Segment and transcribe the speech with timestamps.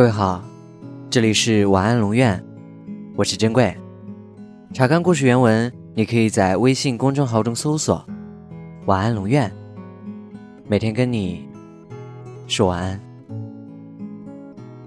[0.00, 0.42] 各位好，
[1.10, 2.42] 这里是晚安龙院，
[3.16, 3.76] 我是珍贵。
[4.72, 8.02] 查看故事原文，你可以在微信公众号中搜索
[8.88, 9.52] “晚安龙院”，
[10.66, 11.46] 每天跟你
[12.46, 12.98] 说晚安。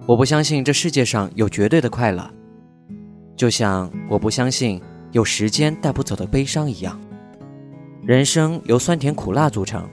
[0.08, 2.28] 我不相信这世界上有绝对的快乐，
[3.36, 7.00] 就像我不相信有时间带不走的悲伤一样。
[8.02, 9.88] 人生由酸甜苦辣组成。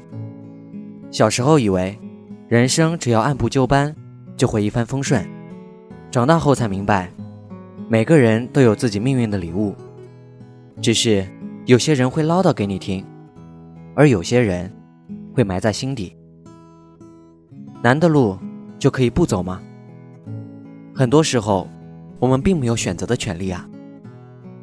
[1.11, 1.95] 小时候以为，
[2.49, 3.95] 人生只要按部就班。
[4.41, 5.23] 就会一帆风顺。
[6.11, 7.13] 长大后才明白，
[7.91, 9.75] 每个人都有自己命运的礼物，
[10.81, 11.29] 只是
[11.67, 13.05] 有些人会唠叨给你听，
[13.95, 14.73] 而有些人
[15.35, 16.17] 会埋在心底。
[17.83, 18.39] 难的路
[18.79, 19.61] 就可以不走吗？
[20.95, 21.69] 很多时候，
[22.19, 23.69] 我们并没有选择的权利啊。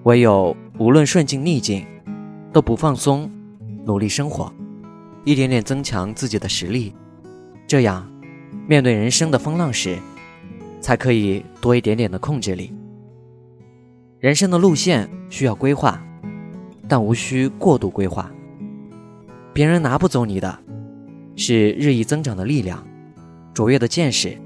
[0.05, 1.85] 唯有无论顺境逆境，
[2.51, 3.31] 都不放松，
[3.85, 4.51] 努力生活，
[5.23, 6.95] 一点点增强自己的实力，
[7.67, 8.11] 这样。
[8.67, 9.97] 面对人生的风浪时，
[10.81, 12.73] 才可以多一点点的控制力。
[14.19, 16.01] 人生的路线需要规划，
[16.87, 18.31] 但无需过度规划。
[19.53, 20.59] 别人拿不走你的，
[21.35, 22.85] 是日益增长的力量、
[23.53, 24.37] 卓越的见识、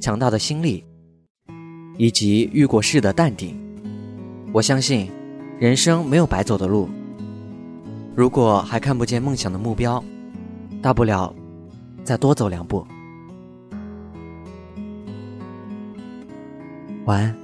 [0.00, 0.84] 强大的心力，
[1.96, 3.58] 以及遇过事的淡定。
[4.52, 5.10] 我相信，
[5.58, 6.88] 人生没有白走的路。
[8.14, 10.02] 如果还看不见梦想的目标，
[10.82, 11.34] 大不了
[12.02, 12.86] 再多走两步。
[17.10, 17.39] 晚安。